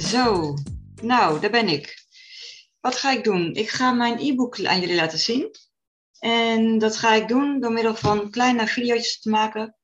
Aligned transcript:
Zo, 0.00 0.54
nou, 1.02 1.40
daar 1.40 1.50
ben 1.50 1.68
ik. 1.68 2.04
Wat 2.80 2.96
ga 2.96 3.10
ik 3.12 3.24
doen? 3.24 3.54
Ik 3.54 3.70
ga 3.70 3.92
mijn 3.92 4.18
e-book 4.18 4.64
aan 4.64 4.80
jullie 4.80 4.94
laten 4.94 5.18
zien. 5.18 5.50
En 6.18 6.78
dat 6.78 6.96
ga 6.96 7.14
ik 7.14 7.28
doen 7.28 7.60
door 7.60 7.72
middel 7.72 7.94
van 7.94 8.30
kleine 8.30 8.66
video's 8.66 9.20
te 9.20 9.30
maken. 9.30 9.76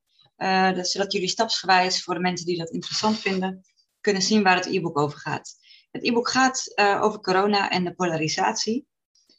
Dat, 0.75 0.87
zodat 0.87 1.11
jullie 1.11 1.27
stapsgewijs, 1.27 2.03
voor 2.03 2.13
de 2.13 2.19
mensen 2.19 2.45
die 2.45 2.57
dat 2.57 2.69
interessant 2.69 3.19
vinden, 3.19 3.65
kunnen 4.01 4.21
zien 4.21 4.43
waar 4.43 4.55
het 4.55 4.65
e-book 4.65 4.97
over 4.97 5.19
gaat. 5.19 5.55
Het 5.91 6.03
e-book 6.03 6.29
gaat 6.29 6.71
uh, 6.75 7.01
over 7.01 7.19
corona 7.19 7.69
en 7.69 7.83
de 7.83 7.93
polarisatie. 7.93 8.87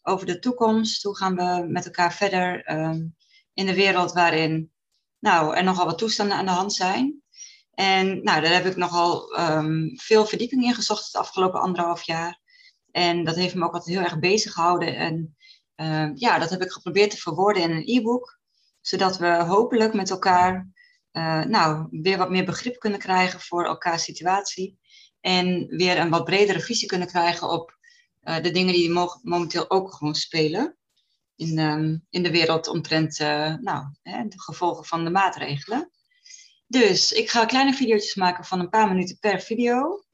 Over 0.02 0.26
de 0.26 0.38
toekomst. 0.38 1.02
Hoe 1.02 1.16
gaan 1.16 1.36
we 1.36 1.66
met 1.68 1.84
elkaar 1.84 2.14
verder 2.14 2.70
um, 2.72 3.16
in 3.54 3.66
de 3.66 3.74
wereld 3.74 4.12
waarin 4.12 4.72
nou, 5.18 5.56
er 5.56 5.64
nogal 5.64 5.86
wat 5.86 5.98
toestanden 5.98 6.36
aan 6.36 6.46
de 6.46 6.50
hand 6.50 6.74
zijn. 6.74 7.22
En 7.78 8.22
nou, 8.22 8.40
daar 8.40 8.52
heb 8.52 8.64
ik 8.64 8.76
nogal 8.76 9.38
um, 9.38 9.92
veel 9.98 10.26
verdieping 10.26 10.64
in 10.64 10.74
gezocht 10.74 11.06
het 11.06 11.16
afgelopen 11.16 11.60
anderhalf 11.60 12.02
jaar. 12.02 12.40
En 12.90 13.24
dat 13.24 13.34
heeft 13.36 13.54
me 13.54 13.64
ook 13.64 13.72
altijd 13.74 13.96
heel 13.96 14.04
erg 14.04 14.18
bezig 14.18 14.52
gehouden. 14.52 14.96
En 14.96 15.36
uh, 15.76 16.10
ja, 16.14 16.38
dat 16.38 16.50
heb 16.50 16.62
ik 16.62 16.70
geprobeerd 16.70 17.10
te 17.10 17.16
verwoorden 17.16 17.62
in 17.62 17.70
een 17.70 17.86
e-book. 17.86 18.38
Zodat 18.80 19.18
we 19.18 19.26
hopelijk 19.26 19.94
met 19.94 20.10
elkaar 20.10 20.68
uh, 21.12 21.44
nou, 21.44 21.86
weer 21.90 22.18
wat 22.18 22.30
meer 22.30 22.44
begrip 22.44 22.78
kunnen 22.78 22.98
krijgen 22.98 23.40
voor 23.40 23.64
elkaars 23.64 24.02
situatie. 24.02 24.78
En 25.20 25.66
weer 25.66 25.98
een 25.98 26.10
wat 26.10 26.24
bredere 26.24 26.60
visie 26.60 26.88
kunnen 26.88 27.08
krijgen 27.08 27.50
op 27.50 27.78
uh, 28.22 28.42
de 28.42 28.50
dingen 28.50 28.74
die 28.74 28.90
momenteel 29.22 29.70
ook 29.70 29.94
gewoon 29.94 30.14
spelen. 30.14 30.76
In, 31.36 31.58
um, 31.58 32.06
in 32.10 32.22
de 32.22 32.30
wereld 32.30 32.68
omtrent 32.68 33.18
nou, 33.60 33.84
hè, 34.02 34.28
de 34.28 34.40
gevolgen 34.40 34.84
van 34.84 35.04
de 35.04 35.10
maatregelen. 35.10 35.90
Dus 36.68 37.12
ik 37.12 37.30
ga 37.30 37.44
kleine 37.44 37.74
video's 37.74 38.14
maken 38.14 38.44
van 38.44 38.60
een 38.60 38.68
paar 38.68 38.88
minuten 38.88 39.18
per 39.18 39.40
video. 39.40 40.04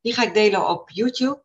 Die 0.00 0.14
ga 0.14 0.22
ik 0.22 0.34
delen 0.34 0.68
op 0.68 0.90
YouTube. 0.90 1.44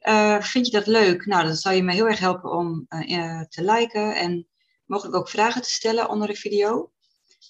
Uh, 0.00 0.42
vind 0.42 0.66
je 0.66 0.72
dat 0.72 0.86
leuk? 0.86 1.26
Nou, 1.26 1.46
dan 1.46 1.56
zal 1.56 1.72
je 1.72 1.82
me 1.82 1.92
heel 1.92 2.06
erg 2.06 2.18
helpen 2.18 2.50
om 2.50 2.86
uh, 2.88 3.40
te 3.40 3.62
liken 3.64 4.16
en 4.16 4.48
mogelijk 4.84 5.16
ook 5.16 5.28
vragen 5.28 5.62
te 5.62 5.70
stellen 5.70 6.08
onder 6.08 6.28
de 6.28 6.34
video. 6.34 6.92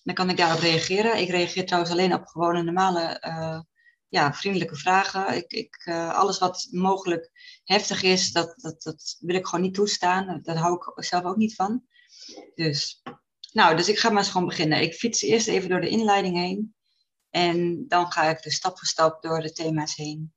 Dan 0.03 0.15
kan 0.15 0.31
ik 0.31 0.37
daarop 0.37 0.61
reageren. 0.61 1.19
Ik 1.19 1.29
reageer 1.29 1.67
trouwens 1.67 1.93
alleen 1.93 2.15
op 2.15 2.27
gewone 2.27 2.63
normale 2.63 3.21
ja, 4.09 4.35
vriendelijke 4.35 4.77
vragen. 4.77 5.37
Ik, 5.37 5.53
ik, 5.53 5.89
alles 6.13 6.39
wat 6.39 6.69
mogelijk 6.71 7.31
heftig 7.65 8.03
is, 8.03 8.33
dat, 8.33 8.55
dat, 8.57 8.83
dat 8.83 9.17
wil 9.21 9.35
ik 9.35 9.47
gewoon 9.47 9.65
niet 9.65 9.75
toestaan. 9.75 10.41
Daar 10.43 10.57
hou 10.57 10.75
ik 10.75 11.05
zelf 11.05 11.25
ook 11.25 11.37
niet 11.37 11.55
van. 11.55 11.85
Dus 12.55 13.03
nou, 13.53 13.77
dus 13.77 13.89
ik 13.89 13.99
ga 13.99 14.09
maar 14.09 14.23
eens 14.23 14.31
gewoon 14.31 14.47
beginnen. 14.47 14.83
Ik 14.83 14.95
fiets 14.95 15.23
eerst 15.23 15.49
even 15.49 15.69
door 15.69 15.81
de 15.81 15.89
inleiding 15.89 16.37
heen. 16.37 16.75
En 17.31 17.85
dan 17.89 18.13
ga 18.13 18.23
ik 18.23 18.43
dus 18.43 18.55
stap 18.55 18.79
voor 18.79 18.89
stap 18.89 19.23
door 19.23 19.41
de 19.41 19.53
thema's 19.53 19.95
heen 19.95 20.33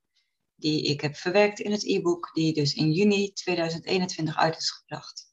die 0.62 0.84
ik 0.84 1.02
heb 1.02 1.16
verwerkt 1.16 1.60
in 1.60 1.72
het 1.72 1.86
e-book, 1.86 2.30
die 2.34 2.54
dus 2.54 2.74
in 2.74 2.92
juni 2.92 3.34
2021 3.34 4.38
uit 4.38 4.58
is 4.58 4.70
gebracht. 4.70 5.30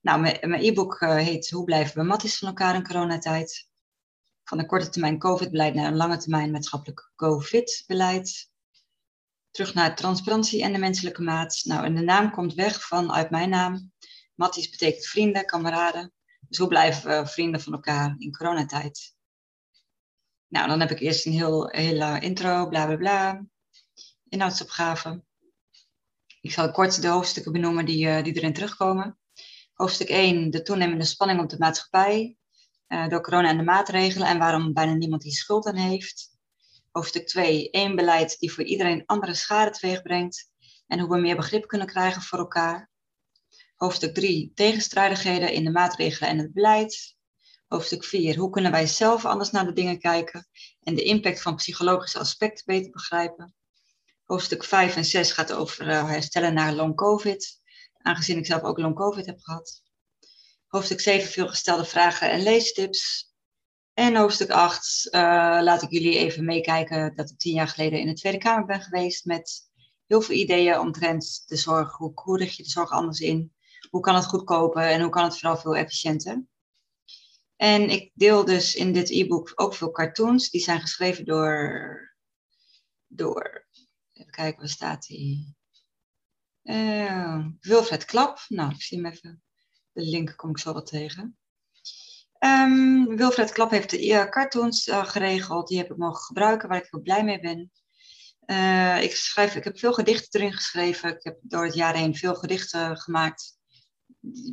Nou, 0.00 0.20
mijn 0.20 0.64
e-book 0.64 1.00
eh, 1.00 1.16
heet 1.16 1.50
Hoe 1.50 1.64
blijven 1.64 1.96
we 1.96 2.02
matties 2.02 2.38
van 2.38 2.48
elkaar 2.48 2.74
in 2.74 2.86
coronatijd? 2.86 3.68
Van 4.44 4.58
een 4.58 4.66
korte 4.66 4.88
termijn 4.88 5.18
COVID-beleid 5.18 5.74
naar 5.74 5.86
een 5.86 5.96
lange 5.96 6.16
termijn 6.16 6.50
maatschappelijk 6.50 7.12
COVID-beleid. 7.16 8.50
Terug 9.50 9.74
naar 9.74 9.96
transparantie 9.96 10.62
en 10.62 10.72
de 10.72 10.78
menselijke 10.78 11.22
maat. 11.22 11.60
Nou, 11.64 11.84
en 11.84 11.94
de 11.94 12.02
naam 12.02 12.30
komt 12.30 12.54
weg 12.54 12.86
van 12.86 13.12
uit 13.12 13.30
mijn 13.30 13.48
naam. 13.48 13.92
Matties 14.34 14.70
betekent 14.70 15.06
vrienden, 15.06 15.46
kameraden. 15.46 16.12
Dus 16.50 16.58
hoe 16.58 16.68
blijven 16.68 17.22
we 17.22 17.26
vrienden 17.26 17.60
van 17.60 17.72
elkaar 17.72 18.14
in 18.18 18.32
coronatijd? 18.32 19.14
Nou, 20.48 20.68
dan 20.68 20.80
heb 20.80 20.90
ik 20.90 21.00
eerst 21.00 21.26
een 21.26 21.32
heel, 21.32 21.68
hele 21.68 22.20
intro, 22.20 22.68
bla 22.68 22.86
bla 22.86 22.96
bla. 22.96 23.44
Inhoudsopgave. 24.28 25.22
Ik 26.40 26.52
zal 26.52 26.70
kort 26.70 27.02
de 27.02 27.08
hoofdstukken 27.08 27.52
benoemen 27.52 27.84
die, 27.84 28.06
uh, 28.06 28.22
die 28.22 28.36
erin 28.36 28.52
terugkomen. 28.52 29.18
Hoofdstuk 29.72 30.08
1, 30.08 30.50
de 30.50 30.62
toenemende 30.62 31.04
spanning 31.04 31.40
op 31.40 31.48
de 31.48 31.58
maatschappij. 31.58 32.36
Uh, 32.88 33.08
door 33.08 33.20
corona 33.20 33.48
en 33.48 33.56
de 33.56 33.62
maatregelen 33.62 34.28
en 34.28 34.38
waarom 34.38 34.72
bijna 34.72 34.92
niemand 34.92 35.22
die 35.22 35.32
schuld 35.32 35.66
aan 35.66 35.76
heeft. 35.76 36.36
Hoofdstuk 36.90 37.26
2, 37.26 37.70
één 37.70 37.96
beleid 37.96 38.38
die 38.38 38.52
voor 38.52 38.64
iedereen 38.64 39.02
andere 39.06 39.34
schade 39.34 39.70
teweeg 39.70 40.02
brengt. 40.02 40.50
En 40.86 40.98
hoe 40.98 41.08
we 41.08 41.20
meer 41.20 41.36
begrip 41.36 41.66
kunnen 41.66 41.86
krijgen 41.86 42.22
voor 42.22 42.38
elkaar. 42.38 42.90
Hoofdstuk 43.80 44.14
3, 44.14 44.52
tegenstrijdigheden 44.54 45.52
in 45.52 45.64
de 45.64 45.70
maatregelen 45.70 46.30
en 46.30 46.38
het 46.38 46.52
beleid. 46.52 47.16
Hoofdstuk 47.66 48.04
4, 48.04 48.36
hoe 48.36 48.50
kunnen 48.50 48.70
wij 48.70 48.86
zelf 48.86 49.24
anders 49.24 49.50
naar 49.50 49.64
de 49.64 49.72
dingen 49.72 49.98
kijken 49.98 50.48
en 50.82 50.94
de 50.94 51.02
impact 51.02 51.42
van 51.42 51.56
psychologische 51.56 52.18
aspecten 52.18 52.64
beter 52.66 52.90
begrijpen. 52.90 53.54
Hoofdstuk 54.24 54.64
5 54.64 54.96
en 54.96 55.04
6 55.04 55.32
gaat 55.32 55.52
over 55.52 55.88
uh, 55.88 56.08
herstellen 56.08 56.54
naar 56.54 56.72
long 56.72 56.96
COVID, 56.96 57.60
aangezien 58.02 58.38
ik 58.38 58.46
zelf 58.46 58.62
ook 58.62 58.78
long 58.78 58.94
COVID 58.94 59.26
heb 59.26 59.40
gehad. 59.40 59.82
Hoofdstuk 60.66 61.00
7, 61.00 61.30
veel 61.30 61.48
gestelde 61.48 61.84
vragen 61.84 62.30
en 62.30 62.42
leestips. 62.42 63.32
En 63.94 64.16
hoofdstuk 64.16 64.50
8 64.50 65.06
uh, 65.10 65.20
laat 65.62 65.82
ik 65.82 65.90
jullie 65.90 66.18
even 66.18 66.44
meekijken 66.44 67.14
dat 67.16 67.30
ik 67.30 67.38
tien 67.38 67.54
jaar 67.54 67.68
geleden 67.68 68.00
in 68.00 68.06
de 68.06 68.14
Tweede 68.14 68.38
Kamer 68.38 68.66
ben 68.66 68.80
geweest 68.80 69.24
met 69.24 69.70
heel 70.06 70.20
veel 70.20 70.36
ideeën 70.36 70.78
omtrent 70.78 71.42
de 71.46 71.56
zorg. 71.56 71.96
Hoe, 71.96 72.12
hoe 72.14 72.38
richt 72.38 72.56
je 72.56 72.62
de 72.62 72.68
zorg 72.68 72.90
anders 72.90 73.20
in? 73.20 73.58
Hoe 73.90 74.00
kan 74.00 74.14
het 74.14 74.26
goedkoper 74.26 74.82
en 74.82 75.00
hoe 75.00 75.10
kan 75.10 75.24
het 75.24 75.38
vooral 75.38 75.58
veel 75.58 75.76
efficiënter. 75.76 76.44
En 77.56 77.90
ik 77.90 78.10
deel 78.14 78.44
dus 78.44 78.74
in 78.74 78.92
dit 78.92 79.10
e-book 79.10 79.52
ook 79.54 79.74
veel 79.74 79.90
cartoons. 79.90 80.50
Die 80.50 80.60
zijn 80.60 80.80
geschreven 80.80 81.24
door, 81.24 82.14
door 83.06 83.66
even 84.12 84.32
kijken, 84.32 84.60
waar 84.60 84.68
staat 84.68 85.06
die? 85.06 85.54
Uh, 86.62 87.46
Wilfred 87.60 88.04
Klap. 88.04 88.44
Nou, 88.48 88.70
ik 88.70 88.82
zie 88.82 89.02
hem 89.02 89.12
even. 89.12 89.42
De 89.92 90.02
link 90.02 90.36
kom 90.36 90.50
ik 90.50 90.58
zo 90.58 90.72
wat 90.72 90.86
tegen. 90.86 91.38
Um, 92.38 93.16
Wilfred 93.16 93.52
Klap 93.52 93.70
heeft 93.70 93.90
de 93.90 94.06
uh, 94.06 94.28
cartoons 94.28 94.86
uh, 94.86 95.04
geregeld. 95.04 95.68
Die 95.68 95.78
heb 95.78 95.90
ik 95.90 95.96
mogen 95.96 96.22
gebruiken, 96.22 96.68
waar 96.68 96.78
ik 96.78 96.88
heel 96.90 97.00
blij 97.00 97.24
mee 97.24 97.40
ben. 97.40 97.70
Ik, 99.02 99.16
schrijf, 99.16 99.54
ik 99.54 99.64
heb 99.64 99.78
veel 99.78 99.92
gedichten 99.92 100.40
erin 100.40 100.52
geschreven. 100.52 101.16
Ik 101.16 101.24
heb 101.24 101.38
door 101.42 101.64
het 101.64 101.74
jaar 101.74 101.94
heen 101.94 102.14
veel 102.14 102.34
gedichten 102.34 102.96
gemaakt 102.96 103.58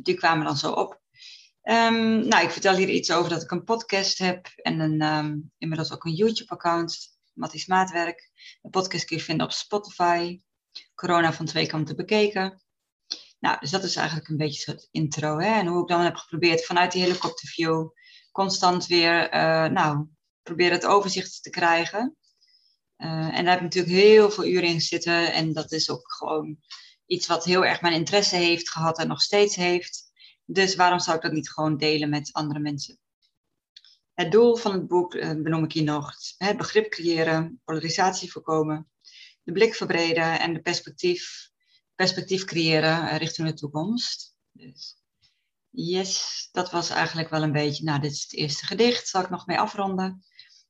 die 0.02 0.14
kwamen 0.14 0.44
dan 0.44 0.56
zo 0.56 0.72
op. 0.72 1.00
Um, 1.62 2.28
nou, 2.28 2.44
ik 2.44 2.50
vertel 2.50 2.76
hier 2.76 2.88
iets 2.88 3.10
over 3.10 3.30
dat 3.30 3.42
ik 3.42 3.50
een 3.50 3.64
podcast 3.64 4.18
heb 4.18 4.46
en 4.46 4.80
een, 4.80 5.02
um, 5.02 5.52
inmiddels 5.58 5.92
ook 5.92 6.04
een 6.04 6.14
YouTube-account, 6.14 7.18
Matties 7.32 7.66
Maatwerk. 7.66 8.30
De 8.60 8.70
podcast 8.70 9.04
kun 9.04 9.16
je 9.16 9.22
vinden 9.22 9.46
op 9.46 9.52
Spotify. 9.52 10.40
Corona 10.94 11.32
van 11.32 11.46
twee 11.46 11.66
kanten 11.66 11.96
bekeken. 11.96 12.62
Nou, 13.38 13.56
dus 13.60 13.70
dat 13.70 13.84
is 13.84 13.96
eigenlijk 13.96 14.28
een 14.28 14.36
beetje 14.36 14.72
een 14.72 14.78
soort 14.78 14.88
intro. 14.90 15.38
Hè? 15.38 15.58
En 15.58 15.66
hoe 15.66 15.82
ik 15.82 15.88
dan 15.88 16.00
heb 16.00 16.16
geprobeerd 16.16 16.64
vanuit 16.64 16.92
die 16.92 17.02
helikopterview 17.02 17.88
constant 18.32 18.86
weer, 18.86 19.34
uh, 19.34 19.66
nou, 19.66 20.06
proberen 20.42 20.72
het 20.72 20.86
overzicht 20.86 21.42
te 21.42 21.50
krijgen. 21.50 22.16
Uh, 22.96 23.38
en 23.38 23.44
daar 23.44 23.54
heb 23.54 23.56
ik 23.56 23.74
natuurlijk 23.74 23.94
heel 23.94 24.30
veel 24.30 24.44
uren 24.44 24.68
in 24.68 24.80
zitten. 24.80 25.32
En 25.32 25.52
dat 25.52 25.72
is 25.72 25.90
ook 25.90 26.12
gewoon 26.12 26.58
iets 27.08 27.26
wat 27.26 27.44
heel 27.44 27.64
erg 27.64 27.80
mijn 27.80 27.94
interesse 27.94 28.36
heeft 28.36 28.70
gehad 28.70 28.98
en 28.98 29.08
nog 29.08 29.22
steeds 29.22 29.56
heeft. 29.56 30.12
Dus 30.44 30.74
waarom 30.74 30.98
zou 30.98 31.16
ik 31.16 31.22
dat 31.22 31.32
niet 31.32 31.50
gewoon 31.50 31.76
delen 31.76 32.08
met 32.08 32.32
andere 32.32 32.58
mensen? 32.58 32.98
Het 34.14 34.32
doel 34.32 34.56
van 34.56 34.72
het 34.72 34.88
boek 34.88 35.14
eh, 35.14 35.28
benoem 35.30 35.64
ik 35.64 35.72
hier 35.72 35.82
nog. 35.82 36.12
Het 36.38 36.56
begrip 36.56 36.90
creëren, 36.90 37.60
polarisatie 37.64 38.32
voorkomen, 38.32 38.90
de 39.42 39.52
blik 39.52 39.74
verbreden 39.74 40.40
en 40.40 40.52
de 40.52 40.60
perspectief, 40.60 41.50
perspectief 41.94 42.44
creëren 42.44 43.08
eh, 43.08 43.16
richting 43.16 43.48
de 43.48 43.54
toekomst. 43.54 44.34
Dus 44.52 44.96
yes, 45.70 46.48
dat 46.52 46.70
was 46.70 46.90
eigenlijk 46.90 47.28
wel 47.28 47.42
een 47.42 47.52
beetje, 47.52 47.84
nou 47.84 48.00
dit 48.00 48.12
is 48.12 48.22
het 48.22 48.34
eerste 48.34 48.66
gedicht, 48.66 49.08
zal 49.08 49.22
ik 49.22 49.30
nog 49.30 49.46
mee 49.46 49.58
afronden. 49.58 50.24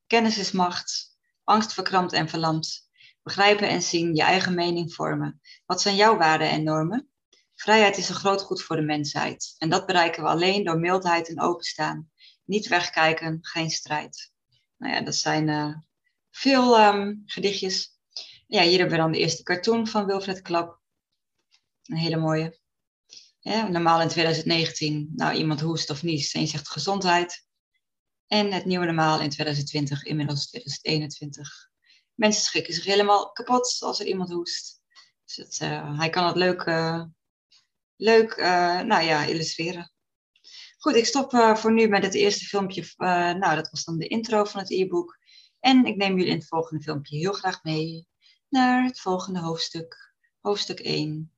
Kennis 0.07 0.39
is 0.39 0.53
macht, 0.53 1.17
angst 1.45 1.73
verkrampt 1.73 2.13
en 2.13 2.29
verlamd. 2.29 2.88
Begrijpen 3.23 3.69
en 3.69 3.83
zien, 3.83 4.15
je 4.15 4.23
eigen 4.23 4.55
mening 4.55 4.95
vormen. 4.95 5.41
Wat 5.67 5.81
zijn 5.81 5.97
jouw 5.97 6.17
waarden 6.17 6.51
en 6.51 6.63
normen? 6.63 7.09
Vrijheid 7.55 7.97
is 7.97 8.09
een 8.09 8.15
groot 8.15 8.43
goed 8.43 8.63
voor 8.63 8.77
de 8.77 8.83
mensheid. 8.83 9.55
En 9.59 9.69
dat 9.69 9.87
bereiken 9.87 10.23
we 10.23 10.29
alleen 10.29 10.65
door 10.65 10.79
mildheid 10.79 11.29
en 11.29 11.41
openstaan. 11.41 12.11
Niet 12.45 12.69
wegkijken, 12.69 13.39
geen 13.41 13.71
strijd. 13.71 14.33
Nou 14.77 14.95
ja, 14.95 15.01
dat 15.01 15.15
zijn 15.15 15.49
uh, 15.49 15.75
veel 16.31 16.81
um, 16.81 17.23
gedichtjes. 17.27 17.99
Ja, 18.47 18.63
hier 18.63 18.79
hebben 18.79 18.97
we 18.97 19.03
dan 19.03 19.13
de 19.13 19.19
eerste 19.19 19.43
cartoon 19.43 19.87
van 19.87 20.07
Wilfred 20.07 20.43
Klap. 20.43 20.81
Een 21.85 21.97
hele 21.97 22.17
mooie. 22.17 22.59
Normaal 23.43 24.01
in 24.01 24.09
2019, 24.09 25.13
nou 25.15 25.35
iemand 25.35 25.61
hoest 25.61 25.91
of 25.91 26.03
niest 26.03 26.35
en 26.35 26.41
je 26.41 26.47
zegt 26.47 26.69
gezondheid. 26.69 27.47
En 28.27 28.53
het 28.53 28.65
nieuwe 28.65 28.85
normaal 28.85 29.21
in 29.21 29.31
2020, 29.31 30.05
inmiddels 30.05 30.47
2021 30.47 31.69
mensen 32.19 32.43
schrikken 32.43 32.75
zich 32.75 32.85
helemaal 32.85 33.33
kapot 33.33 33.77
als 33.81 34.01
er 34.01 34.07
iemand 34.07 34.31
hoest. 34.31 34.81
Dus 35.25 35.37
het, 35.37 35.61
uh, 35.63 35.99
hij 35.99 36.11
kan 36.11 36.27
het 36.27 36.37
leuk, 36.37 36.63
uh, 36.63 37.05
leuk 37.97 38.37
uh, 38.37 38.81
nou 38.81 39.03
ja, 39.03 39.25
illustreren. 39.25 39.93
Goed, 40.79 40.95
ik 40.95 41.07
stop 41.07 41.31
voor 41.55 41.73
nu 41.73 41.89
met 41.89 42.03
het 42.03 42.15
eerste 42.15 42.45
filmpje. 42.45 42.85
nou, 42.97 43.55
dat 43.55 43.71
was 43.71 43.85
dan 43.85 43.99
de 43.99 44.07
intro 44.07 44.45
van 44.45 44.61
het 44.61 44.71
e-book. 44.71 45.19
En 45.61 45.85
ik 45.85 45.97
neem 45.97 46.17
jullie 46.17 46.31
in 46.31 46.39
het 46.39 46.49
volgende 46.49 46.83
filmpje 46.83 47.17
heel 47.17 47.33
graag 47.33 47.63
mee. 47.63 48.07
naar 48.49 48.85
het 48.85 49.01
volgende 49.01 49.41
hoofdstuk, 49.41 50.15
hoofdstuk 50.41 50.81
1. 50.81 51.35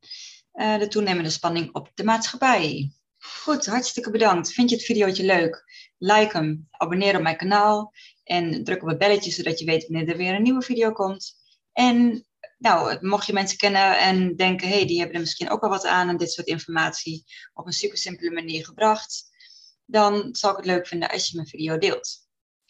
Uh, 0.55 0.79
de 0.79 0.89
toenemende 0.89 1.31
spanning 1.31 1.75
op 1.75 1.91
de 1.95 2.05
maatschappij. 2.05 2.93
Goed, 3.19 3.67
hartstikke 3.67 4.11
bedankt. 4.11 4.53
Vind 4.53 4.71
je 4.71 4.77
het 4.77 4.85
videootje 4.85 5.25
leuk? 5.25 5.65
Like 5.99 6.37
hem, 6.37 6.69
abonneer 6.71 7.17
op 7.17 7.23
mijn 7.23 7.37
kanaal 7.37 7.93
en 8.31 8.65
druk 8.65 8.83
op 8.83 8.89
het 8.89 8.99
belletje 8.99 9.31
zodat 9.31 9.59
je 9.59 9.65
weet 9.65 9.87
wanneer 9.89 10.09
er 10.09 10.17
weer 10.17 10.35
een 10.35 10.43
nieuwe 10.43 10.63
video 10.63 10.93
komt. 10.93 11.35
En 11.73 12.27
nou, 12.59 13.07
mocht 13.07 13.27
je 13.27 13.33
mensen 13.33 13.59
kennen 13.59 13.99
en 13.99 14.37
denken, 14.37 14.69
hé, 14.69 14.75
hey, 14.75 14.87
die 14.87 14.99
hebben 14.99 15.15
er 15.15 15.21
misschien 15.21 15.51
ook 15.51 15.61
wel 15.61 15.71
wat 15.71 15.87
aan 15.87 16.09
en 16.09 16.17
dit 16.17 16.33
soort 16.33 16.47
informatie 16.47 17.25
op 17.53 17.67
een 17.67 17.73
super 17.73 17.99
simpele 17.99 18.31
manier 18.31 18.65
gebracht, 18.65 19.25
dan 19.85 20.29
zal 20.33 20.51
ik 20.51 20.57
het 20.57 20.67
leuk 20.67 20.87
vinden 20.87 21.11
als 21.11 21.29
je 21.29 21.37
mijn 21.37 21.49
video 21.49 21.79
deelt. 21.79 22.19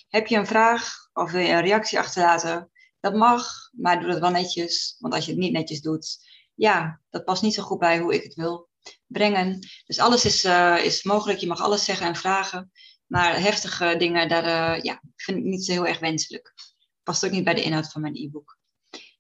Heb 0.09 0.27
je 0.27 0.37
een 0.37 0.47
vraag 0.47 0.95
of 1.13 1.31
wil 1.31 1.41
je 1.41 1.53
een 1.53 1.65
reactie 1.65 1.99
achterlaten? 1.99 2.71
Dat 3.01 3.15
mag, 3.15 3.71
maar 3.73 4.01
doe 4.01 4.11
dat 4.11 4.21
wel 4.21 4.31
netjes, 4.31 4.97
want 4.99 5.15
als 5.15 5.25
je 5.25 5.31
het 5.31 5.41
niet 5.41 5.53
netjes 5.53 5.81
doet, 5.81 6.19
ja, 6.55 7.01
dat 7.11 7.25
past 7.25 7.43
niet 7.43 7.55
zo 7.55 7.63
goed 7.63 7.79
bij 7.79 7.99
hoe 7.99 8.15
ik 8.15 8.23
het 8.23 8.35
wil 8.35 8.69
brengen. 9.07 9.59
Dus 9.87 9.99
alles 9.99 10.25
is, 10.25 10.45
uh, 10.45 10.85
is 10.85 11.03
mogelijk, 11.03 11.39
je 11.39 11.47
mag 11.47 11.61
alles 11.61 11.85
zeggen 11.85 12.07
en 12.07 12.17
vragen, 12.17 12.71
maar 13.11 13.41
heftige 13.41 13.95
dingen, 13.99 14.29
daar 14.29 14.77
uh, 14.77 14.83
ja, 14.83 15.03
vind 15.33 15.45
ik 15.45 15.51
niet 15.51 15.65
zo 15.65 15.73
heel 15.73 15.87
erg 15.87 15.99
wenselijk. 15.99 16.55
Past 17.03 17.25
ook 17.25 17.31
niet 17.31 17.45
bij 17.45 17.55
de 17.55 17.63
inhoud 17.63 17.93
van 17.93 18.01
mijn 18.01 18.17
e-book. 18.17 18.59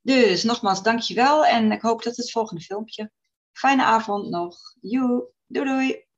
Dus 0.02 0.42
nogmaals, 0.42 0.82
dankjewel 0.82 1.46
en 1.46 1.72
ik 1.72 1.82
hoop 1.82 2.02
tot 2.02 2.16
het 2.16 2.30
volgende 2.30 2.62
filmpje. 2.62 3.12
Fijne 3.52 3.84
avond 3.84 4.28
nog. 4.28 4.58
Joe, 4.80 5.24
doei 5.46 5.68
doei. 5.68 6.08